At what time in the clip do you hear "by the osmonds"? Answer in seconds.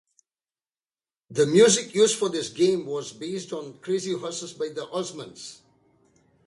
4.51-5.59